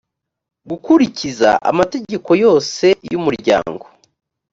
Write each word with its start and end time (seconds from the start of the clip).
gukurikiza 0.69 1.49
amategeko 1.71 2.29
yose 2.43 2.85
y 3.11 3.13
umuryango 3.19 3.85